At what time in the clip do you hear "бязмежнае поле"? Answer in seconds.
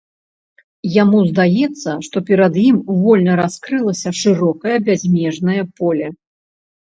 4.87-6.07